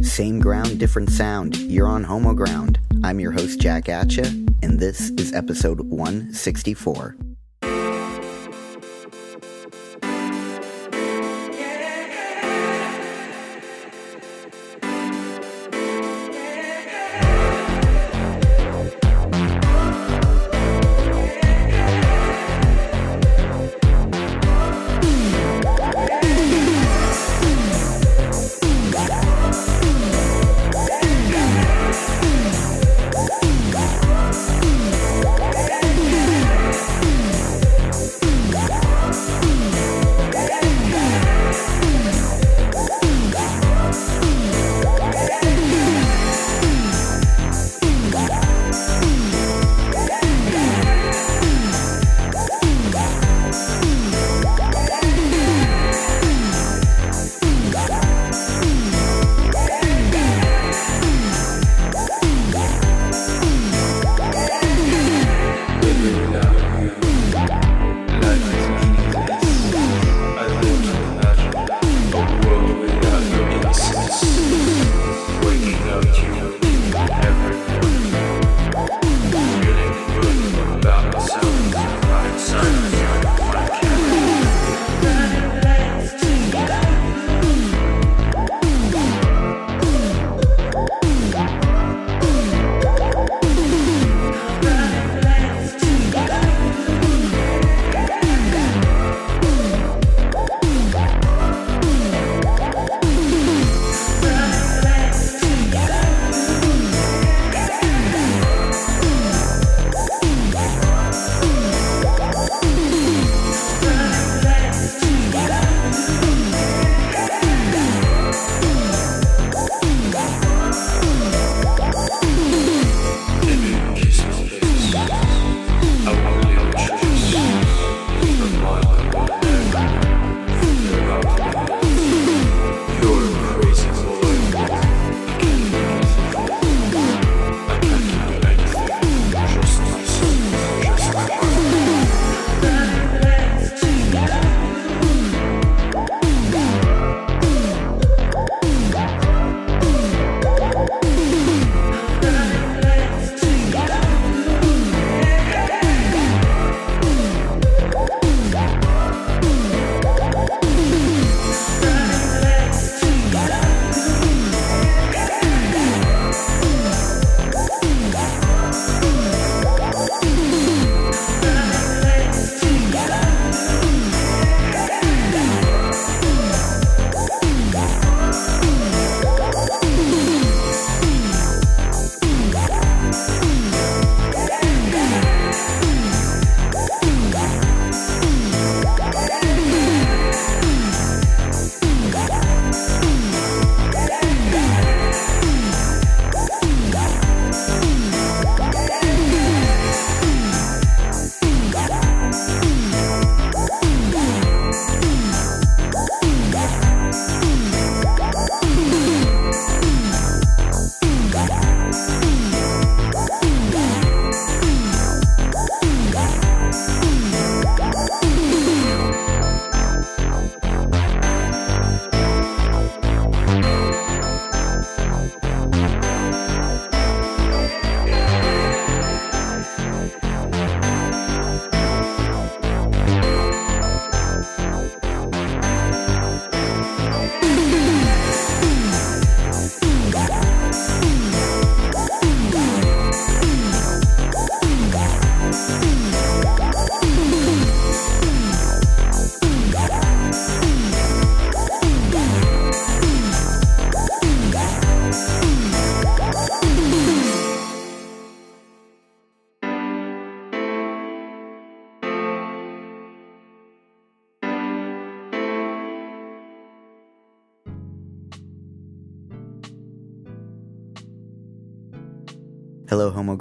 [0.00, 1.56] Same ground, different sound.
[1.56, 2.78] You're on Homo Ground.
[3.02, 4.26] I'm your host, Jack Atcha,
[4.62, 7.16] and this is episode 164.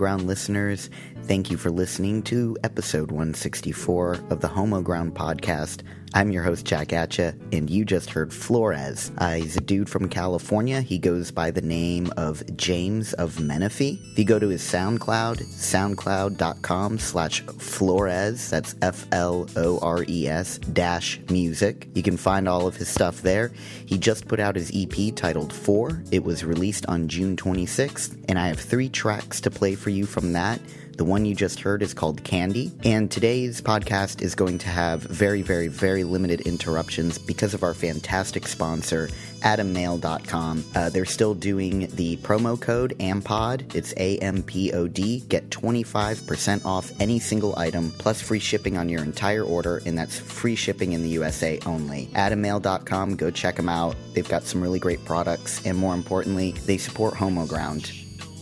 [0.01, 0.89] Ground listeners.
[1.27, 5.81] Thank you for listening to episode 164 of the Homo Ground podcast.
[6.13, 9.13] I'm your host, Jack Atcha, and you just heard Flores.
[9.17, 10.81] Uh, he's a dude from California.
[10.81, 13.97] He goes by the name of James of Menifee.
[14.11, 20.27] If you go to his SoundCloud, soundcloud.com slash Flores, that's F L O R E
[20.27, 23.51] S dash music, you can find all of his stuff there.
[23.85, 26.03] He just put out his EP titled Four.
[26.11, 30.05] It was released on June 26th, and I have three tracks to play for you
[30.05, 30.59] from that.
[30.97, 35.01] The one you just heard is called Candy, and today's podcast is going to have
[35.01, 39.09] very, very, very limited interruptions because of our fantastic sponsor,
[39.41, 40.63] AdamNail.com.
[40.75, 43.73] Uh, they're still doing the promo code AMPOD.
[43.73, 45.21] It's A M P O D.
[45.21, 50.19] Get 25% off any single item plus free shipping on your entire order, and that's
[50.19, 52.07] free shipping in the USA only.
[52.13, 53.95] AdamNail.com, go check them out.
[54.13, 57.91] They've got some really great products, and more importantly, they support Homo Ground.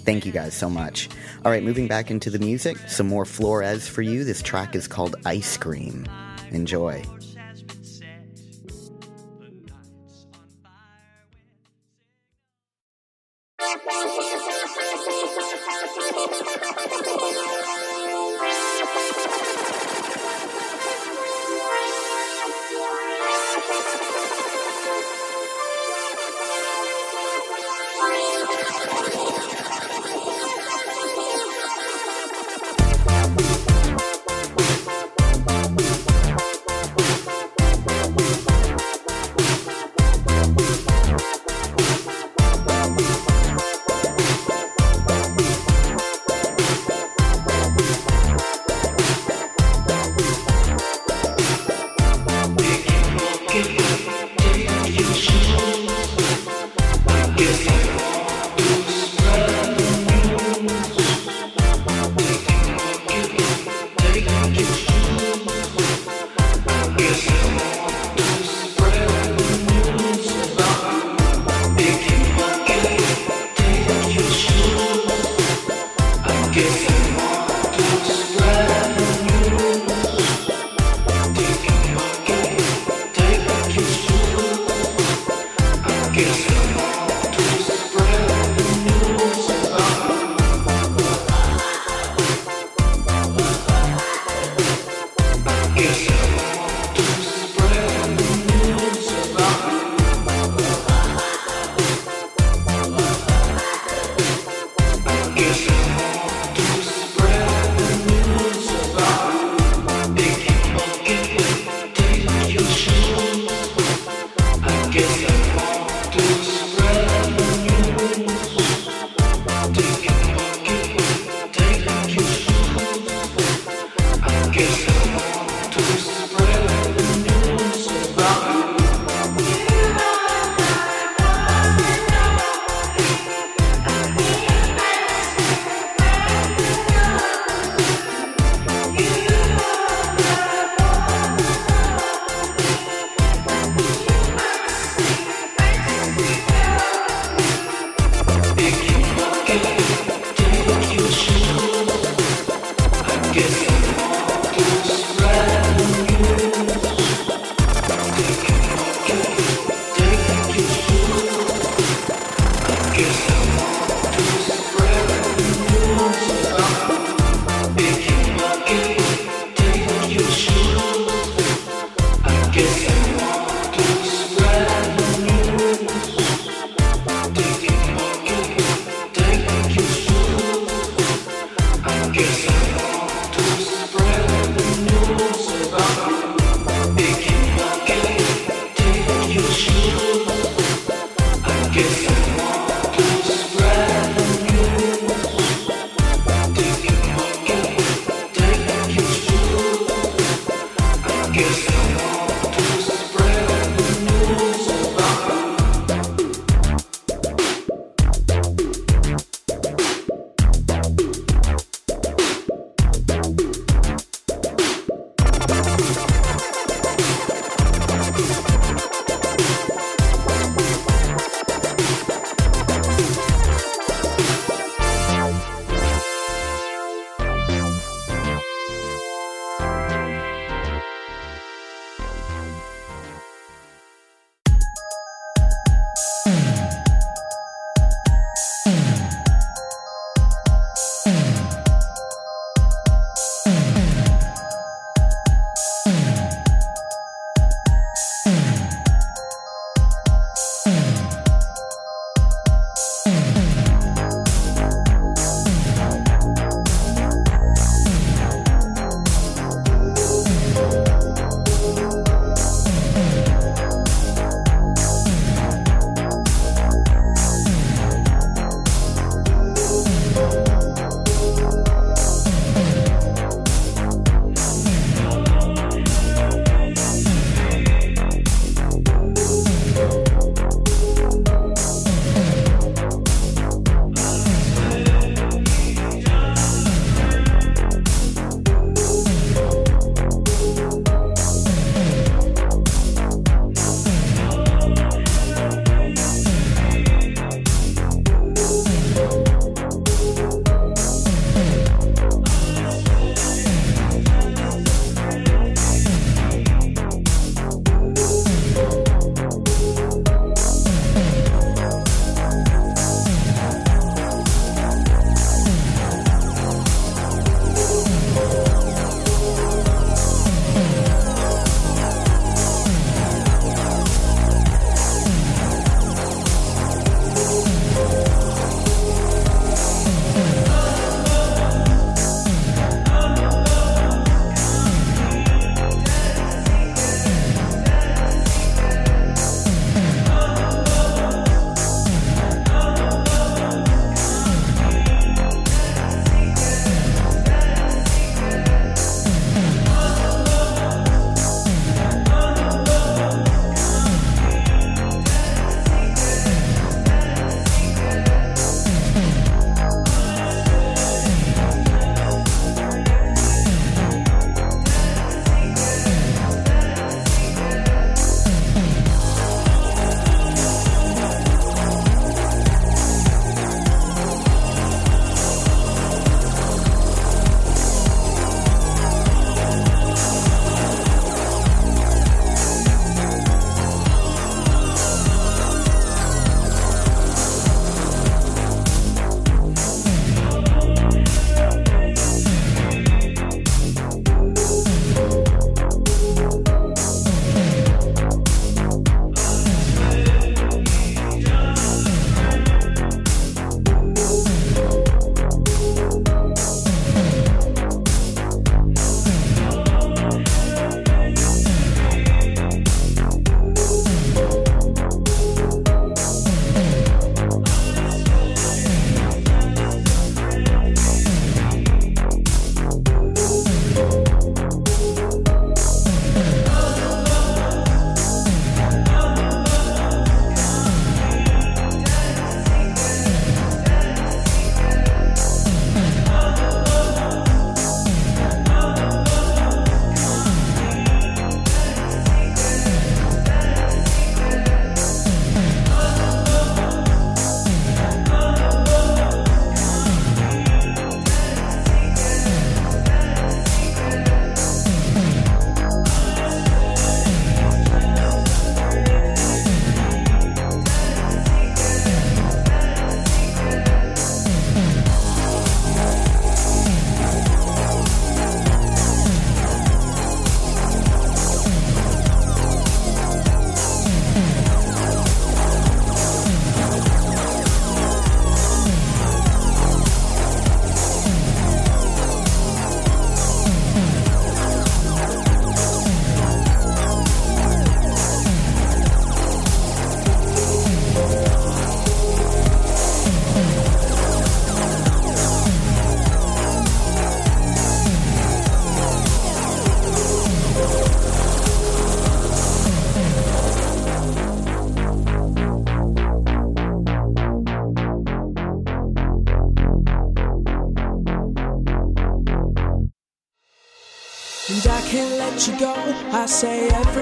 [0.09, 1.07] Thank you guys so much.
[1.45, 4.23] All right, moving back into the music, some more Flores for you.
[4.23, 6.07] This track is called Ice Cream.
[6.49, 7.03] Enjoy.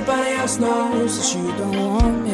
[0.09, 2.26] Everybody else knows that you don't want me.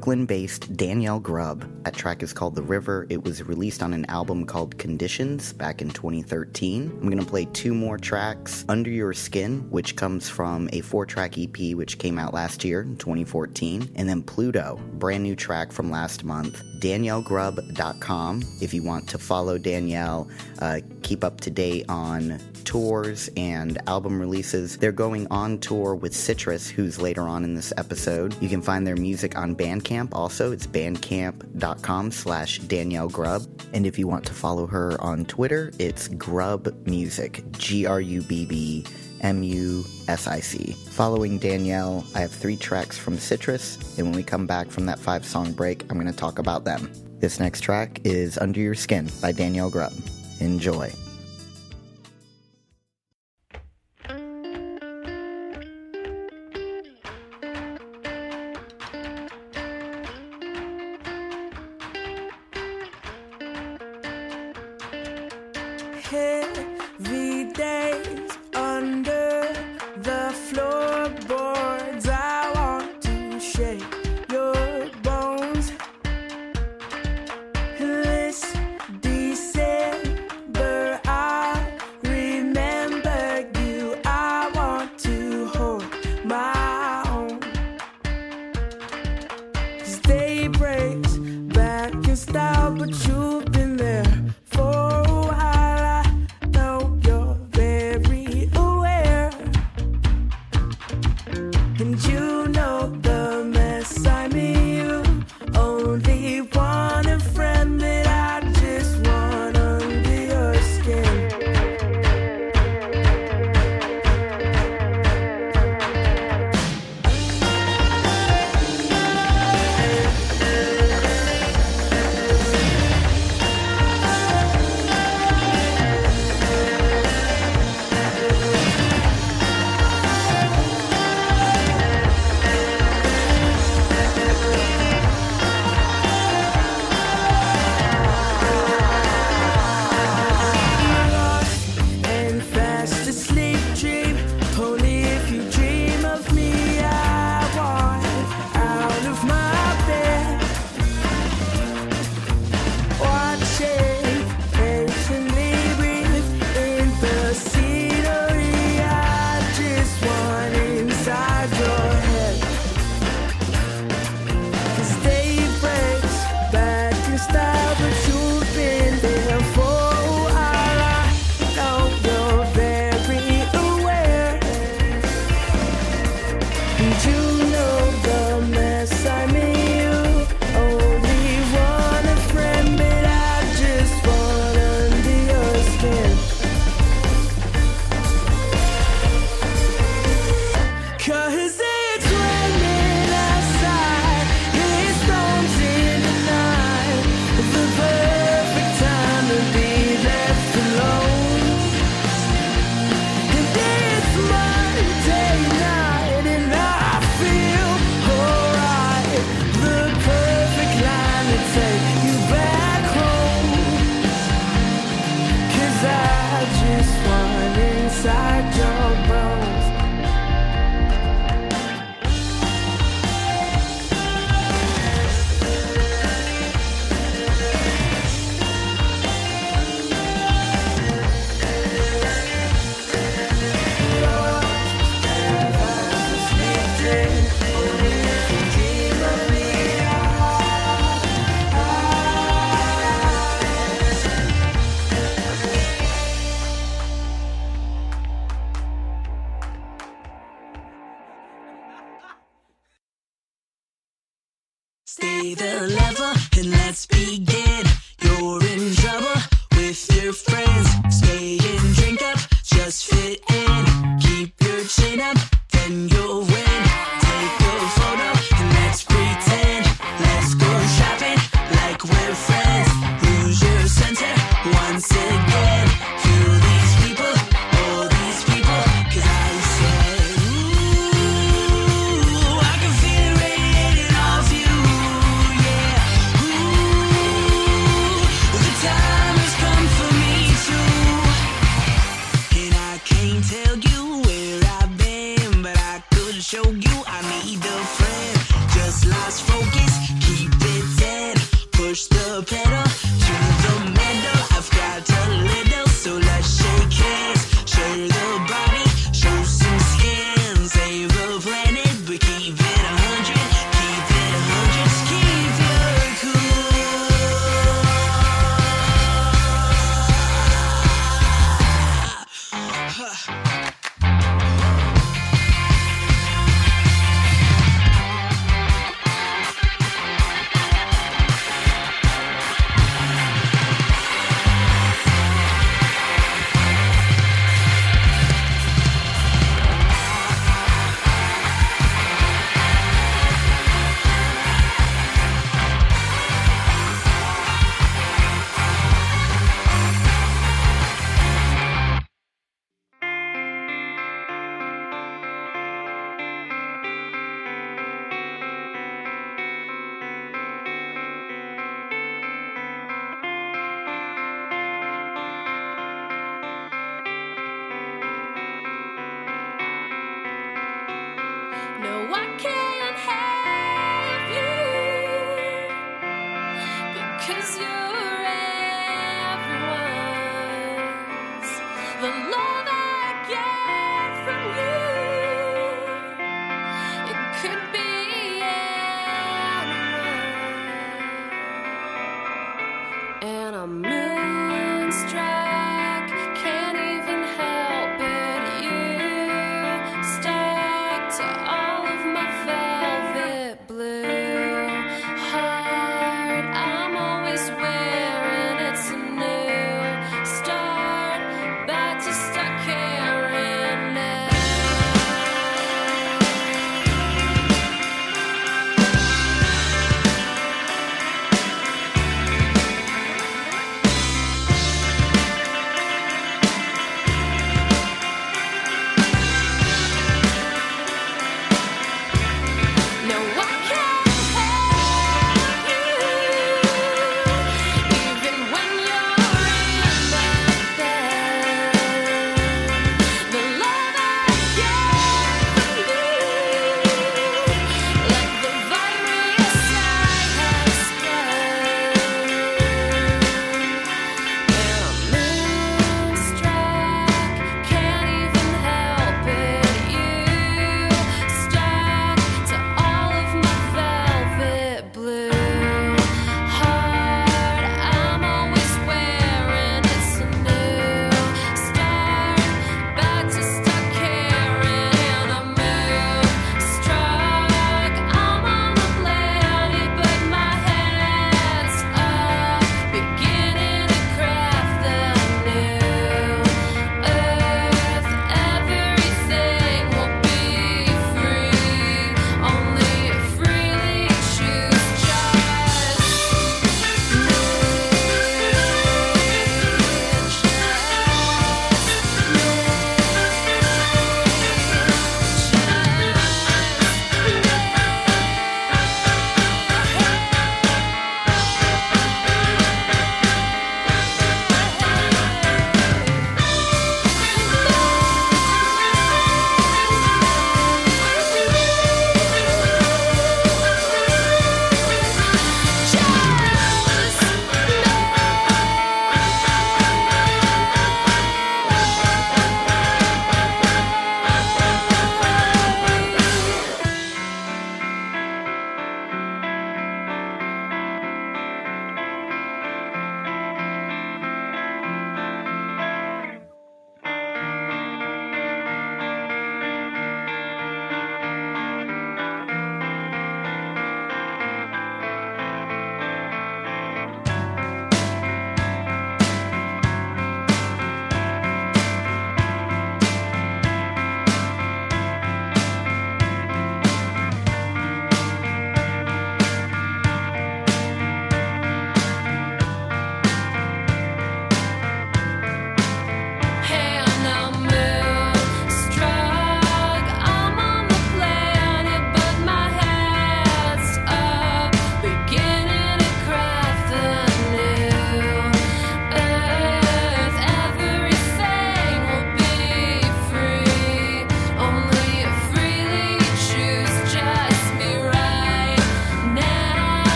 [0.00, 1.84] Brooklyn based Danielle Grubb.
[1.84, 3.06] That track is called The River.
[3.10, 6.90] It was released on an album called Conditions back in 2013.
[6.90, 11.04] I'm going to play two more tracks Under Your Skin, which comes from a four
[11.04, 15.70] track EP which came out last year in 2014, and then Pluto, brand new track
[15.70, 16.62] from last month.
[16.80, 23.78] DanielleGrubb.com if you want to follow Danielle, uh, keep up to date on tours and
[23.86, 24.78] album releases.
[24.78, 28.34] They're going on tour with Citrus, who's later on in this episode.
[28.40, 30.52] You can find their music on Bandcamp also.
[30.52, 33.42] It's bandcamp.com slash Danielle Grubb.
[33.72, 38.22] And if you want to follow her on Twitter, it's Grubb Music, G R U
[38.22, 38.86] B B
[39.20, 40.74] M U S I C.
[40.90, 44.98] Following Danielle, I have three tracks from Citrus, and when we come back from that
[44.98, 46.90] five song break, I'm going to talk about them.
[47.20, 49.92] This next track is Under Your Skin by Danielle Grubb.
[50.40, 50.90] Enjoy.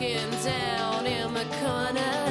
[0.00, 2.29] Looking down in the corner,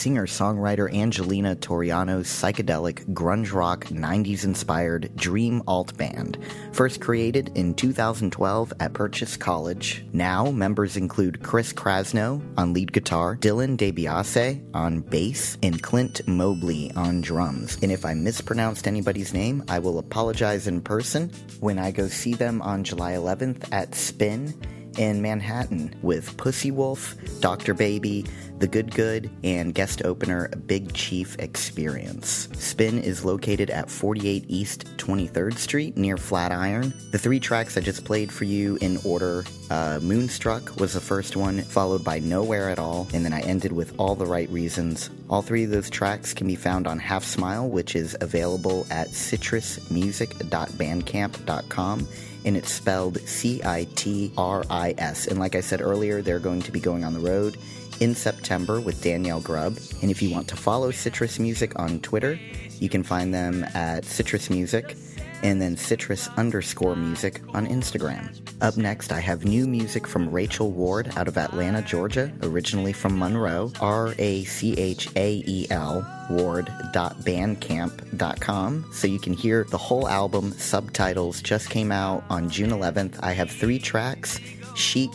[0.00, 6.38] singer songwriter Angelina Toriano's psychedelic grunge rock 90s inspired dream alt band.
[6.72, 10.02] First created in 2012 at Purchase College.
[10.14, 16.90] Now, members include Chris Krasno on lead guitar, Dylan DeBiase on bass, and Clint Mobley
[16.96, 17.76] on drums.
[17.82, 21.30] And if I mispronounced anybody's name, I will apologize in person
[21.60, 24.54] when I go see them on July 11th at Spin
[24.98, 27.74] in Manhattan with Pussy Wolf, Dr.
[27.74, 28.26] Baby,
[28.58, 32.48] The Good Good, and guest opener Big Chief Experience.
[32.54, 36.92] Spin is located at 48 East 23rd Street near Flatiron.
[37.10, 41.36] The three tracks I just played for you in order uh, Moonstruck was the first
[41.36, 45.10] one, followed by Nowhere at All, and then I ended with All the Right Reasons.
[45.28, 49.08] All three of those tracks can be found on Half Smile, which is available at
[49.10, 52.08] citrismusic.bandcamp.com
[52.44, 55.26] and it's spelled C I T R I S.
[55.26, 57.56] And like I said earlier, they're going to be going on the road
[58.00, 59.78] in September with Danielle Grubb.
[60.02, 62.38] And if you want to follow Citris Music on Twitter,
[62.78, 64.96] you can find them at Citris Music
[65.42, 68.40] and then citris underscore music on Instagram.
[68.60, 73.18] Up next, I have new music from Rachael Ward out of Atlanta, Georgia, originally from
[73.18, 80.06] Monroe, R A C H A E L ward.bandcamp.com so you can hear the whole
[80.08, 80.52] album.
[80.52, 83.18] Subtitles just came out on June 11th.
[83.20, 84.38] I have three tracks
[84.74, 85.10] Sheep,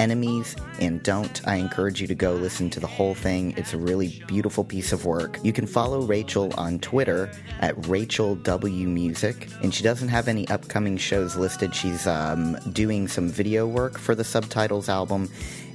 [0.00, 1.46] Enemies, and Don't.
[1.46, 3.52] I encourage you to go listen to the whole thing.
[3.58, 5.38] It's a really beautiful piece of work.
[5.42, 7.30] You can follow Rachael on Twitter
[7.60, 11.74] at Rachael W Music, and she doesn't have any upcoming shows listed.
[11.74, 15.28] She's um, doing some video work for the Subtitles album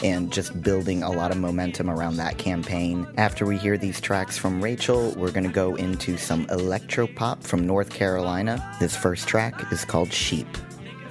[0.03, 3.05] and just building a lot of momentum around that campaign.
[3.17, 7.43] After we hear these tracks from Rachael, we're going to go into some electro pop
[7.43, 8.75] from North Carolina.
[8.79, 10.47] This first track is called Sheep.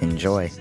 [0.01, 0.51] Enjoy.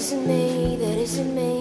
[0.00, 1.59] Isn't me, that isn't me.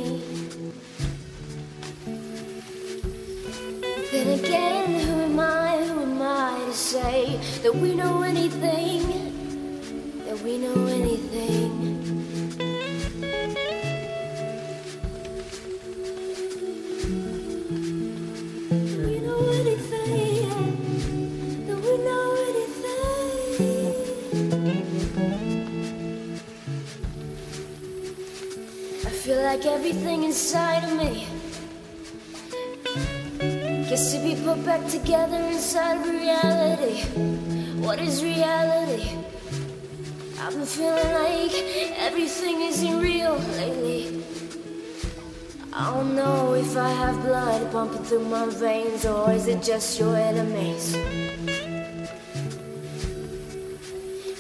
[49.80, 50.94] Just your enemies?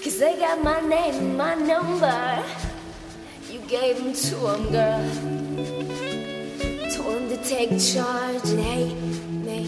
[0.03, 2.43] Cause they got my name my number.
[3.49, 5.09] You gave them to them, girl.
[6.93, 9.01] Told them to take charge and hate
[9.47, 9.61] me.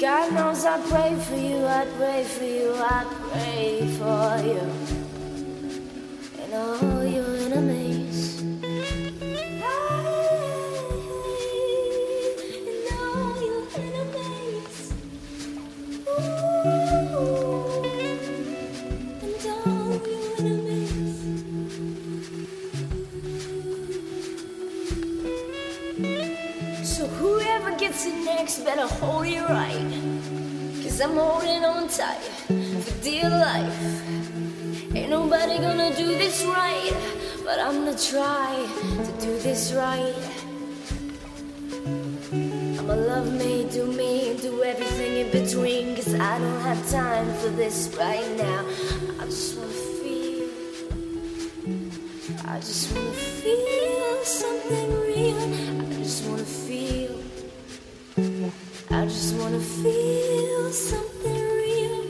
[0.00, 4.64] God knows I pray for you, I pray for you, I pray for you.
[6.42, 7.25] And all your
[28.76, 29.90] better hold you right.
[30.82, 32.20] Cause I'm holding on tight
[32.84, 33.80] for dear life.
[34.94, 36.92] Ain't nobody gonna do this right,
[37.42, 38.52] but I'm gonna try
[39.06, 40.14] to do this right.
[42.78, 45.96] I'ma love me, do me, do everything in between.
[45.96, 48.62] Cause I don't have time for this right now.
[49.20, 50.48] I just wanna feel.
[52.44, 55.42] I just wanna feel something real.
[55.80, 57.15] I just wanna feel.
[59.16, 62.04] I just wanna feel something real.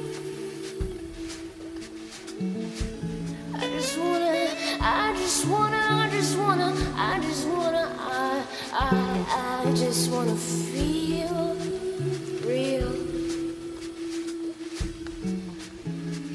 [3.55, 4.49] I just wanna,
[4.81, 11.57] I just wanna, I just wanna, I just wanna, I, I, I just wanna feel
[12.45, 12.93] real.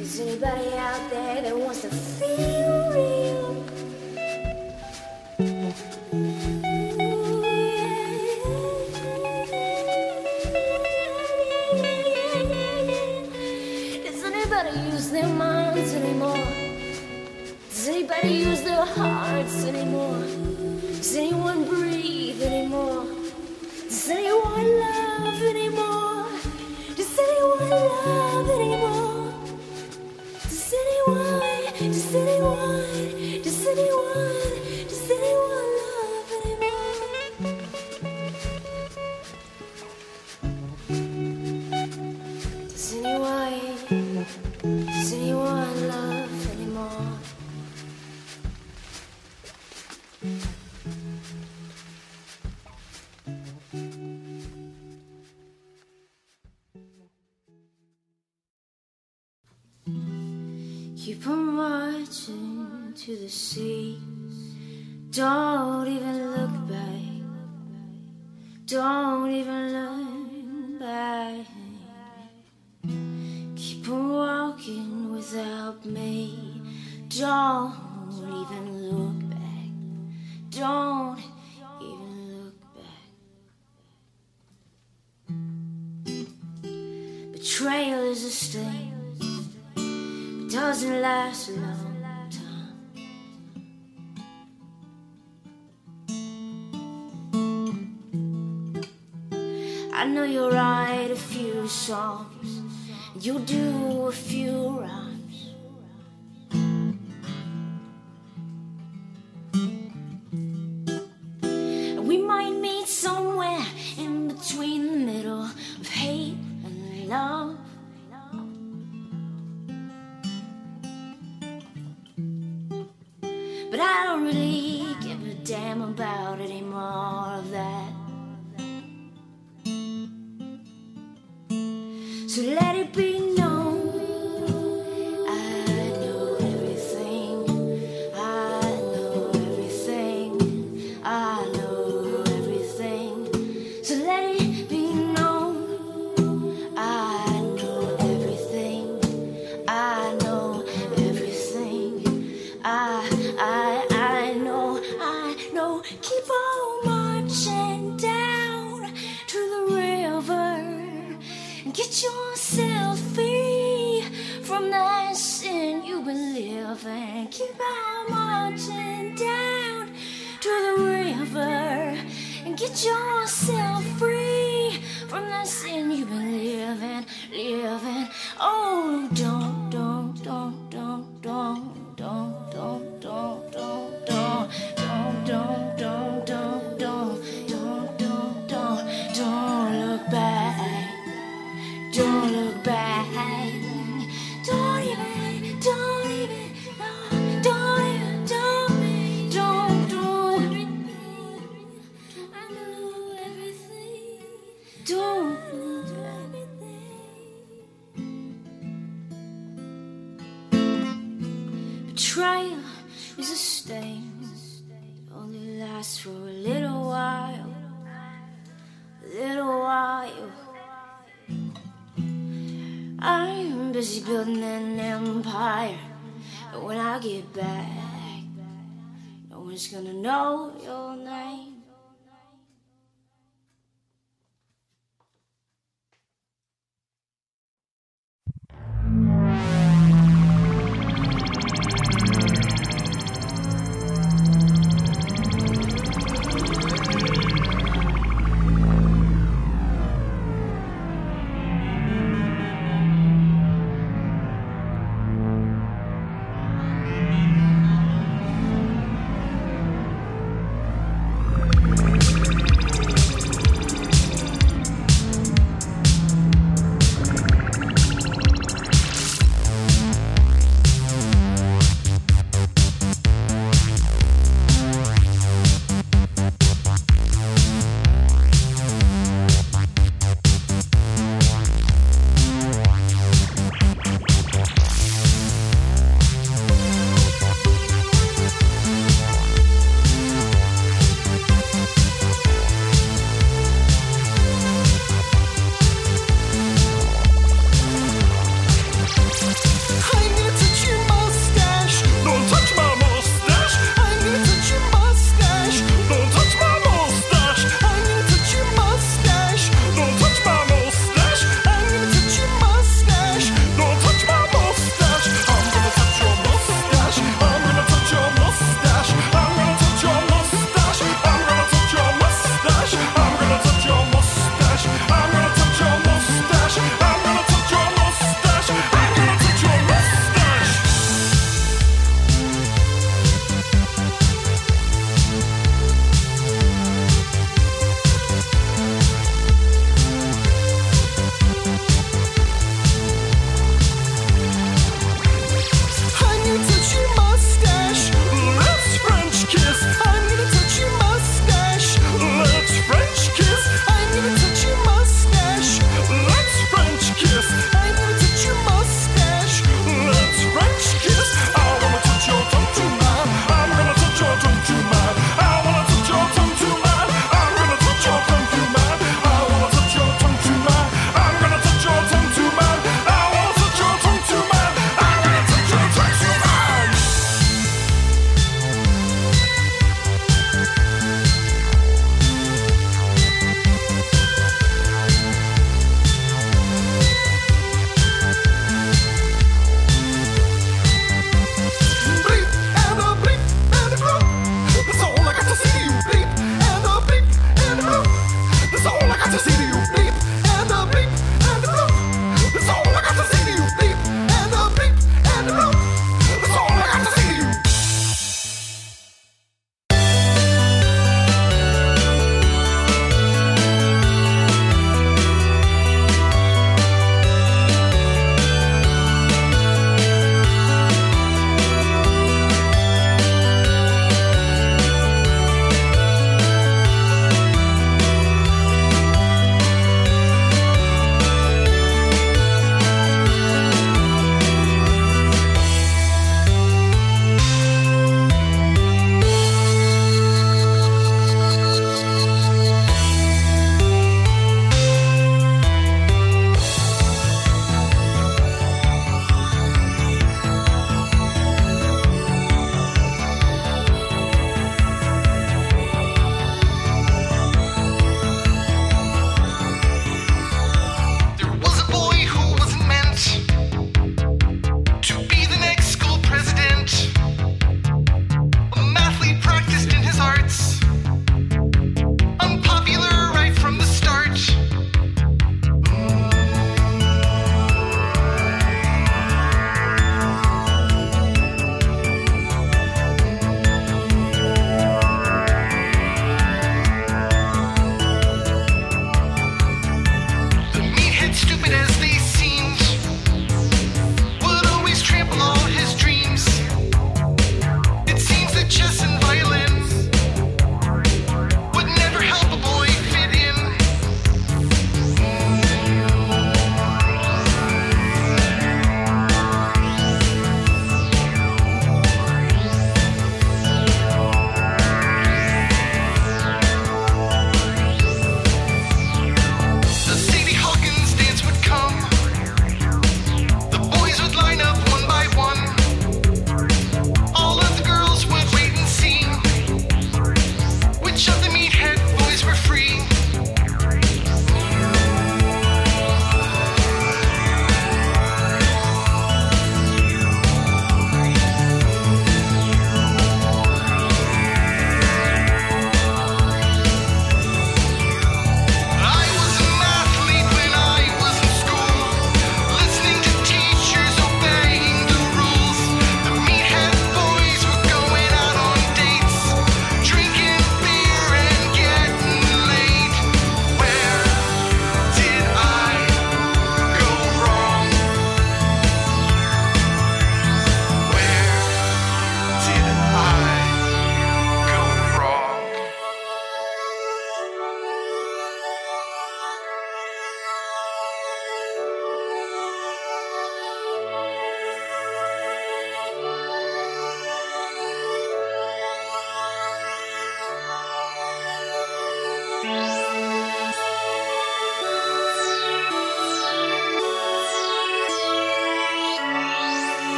[0.00, 2.59] Is anybody out there that wants to feel
[19.50, 20.22] hearts anymore?
[20.96, 23.04] Does anyone breathe anymore?
[23.88, 26.26] Does anyone love anymore?
[26.96, 28.79] Does anyone love anymore?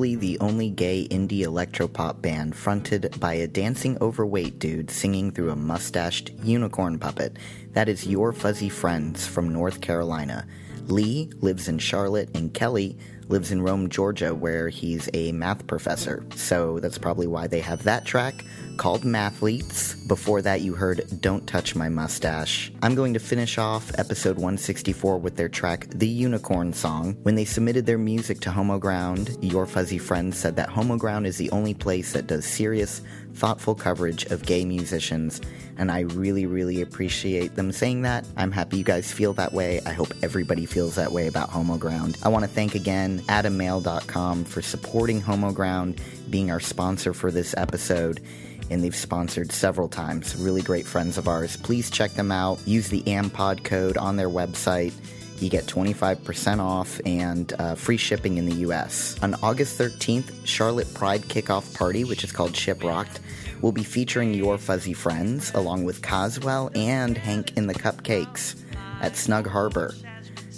[0.00, 5.50] Probably the only gay indie electropop band fronted by a dancing overweight dude singing through
[5.50, 7.36] a mustached unicorn puppet.
[7.74, 10.46] That is Your Fuzzy Friends from North Carolina.
[10.86, 12.96] Lee lives in Charlotte, and Kelly
[13.28, 16.24] lives in Rome, Georgia, where he's a math professor.
[16.34, 18.42] So that's probably why they have that track
[18.80, 19.94] called Mathletes.
[20.08, 22.72] Before that, you heard Don't Touch My Mustache.
[22.80, 27.14] I'm going to finish off episode 164 with their track The Unicorn Song.
[27.22, 31.26] When they submitted their music to Homo Ground, Your Fuzzy Friends said that Homo Ground
[31.26, 33.02] is the only place that does serious,
[33.34, 35.42] thoughtful coverage of gay musicians,
[35.76, 38.26] and I really, really appreciate them saying that.
[38.38, 39.82] I'm happy you guys feel that way.
[39.84, 42.16] I hope everybody feels that way about Homo Ground.
[42.22, 46.00] I want to thank again AdamMale.com for supporting Homo Ground,
[46.30, 48.22] being our sponsor for this episode
[48.70, 50.36] and they've sponsored several times.
[50.36, 51.56] Really great friends of ours.
[51.56, 52.58] Please check them out.
[52.66, 54.92] Use the AMPOD code on their website.
[55.40, 59.16] You get 25% off and uh, free shipping in the US.
[59.22, 63.18] On August 13th, Charlotte Pride Kickoff Party, which is called Shiprocked,
[63.62, 68.62] will be featuring Your Fuzzy Friends along with Coswell and Hank in the Cupcakes
[69.00, 69.94] at Snug Harbor.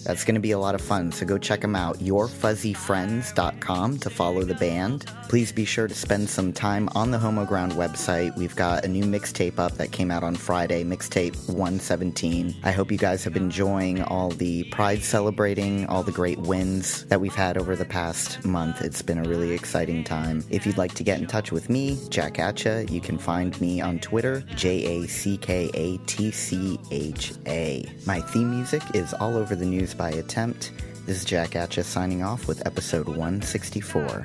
[0.04, 1.98] That's going to be a lot of fun, so go check them out.
[1.98, 5.06] YourFuzzyFriends.com to follow the band.
[5.28, 8.36] Please be sure to spend some time on the Homo Ground website.
[8.36, 12.56] We've got a new mixtape up that came out on Friday, mixtape 117.
[12.64, 17.04] I hope you guys have been enjoying all the pride celebrating, all the great wins
[17.06, 18.82] that we've had over the past month.
[18.82, 20.44] It's been a really exciting time.
[20.50, 23.80] If you'd like to get in touch with me, Jack Atcha, you can find me
[23.80, 27.84] on Twitter, J A C K A T C H A.
[28.06, 30.72] My theme music is All Over the News by Attempt.
[31.06, 34.24] This is Jack Atcha signing off with episode 164.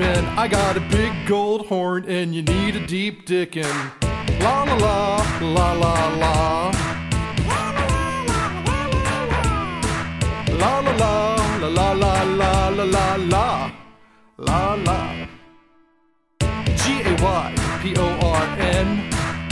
[0.00, 0.38] Start.
[0.38, 3.64] I got a big gold horn, and you need a deep dickin'.
[4.40, 6.70] La la la, la la la.
[10.58, 13.72] La la la, la la la la la la la.
[14.38, 15.26] La la.
[16.80, 18.86] G A Y P O R N.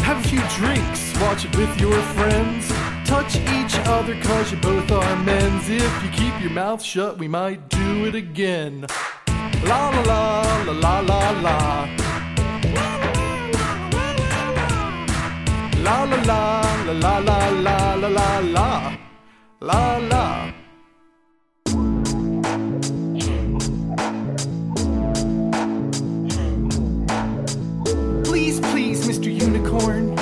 [0.07, 2.69] Have a few drinks, watch it with your friends.
[3.05, 5.69] Touch each other cause you both are men's.
[5.69, 8.87] If you keep your mouth shut, we might do it again.
[9.65, 11.89] La la la la la la la.
[15.83, 20.09] La la la la la la la la la la.
[20.09, 20.53] La.
[28.25, 29.33] Please, please, Mr.
[29.35, 30.15] Unicorn,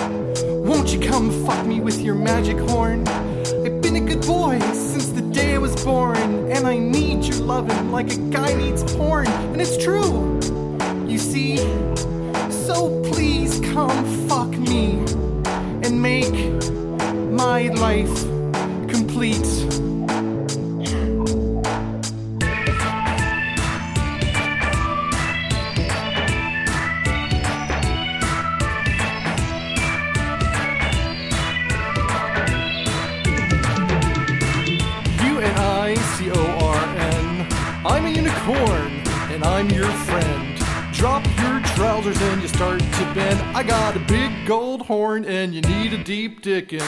[0.65, 3.07] won't you come fuck me with your magic horn?
[3.09, 4.59] I've been a good boy
[5.87, 10.37] foreign, and I need your loving like a guy needs porn, and it's true.
[11.07, 11.59] You see,
[12.51, 14.99] so please come fuck me
[15.87, 16.35] and make
[17.31, 18.21] my life
[18.91, 19.76] complete.
[38.47, 38.93] corn,
[39.33, 40.57] and I'm your friend.
[40.93, 43.41] Drop your trousers and you start to bend.
[43.57, 46.79] I got a big gold horn and you need a deep dickin'.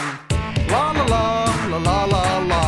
[0.71, 1.27] La la la,
[1.71, 2.65] la la la la.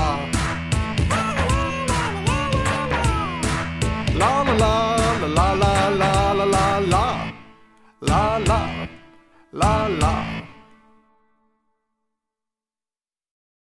[4.21, 4.75] La la la,
[5.19, 7.33] la la la la la la la.
[8.01, 8.89] La la,
[9.53, 10.40] la la.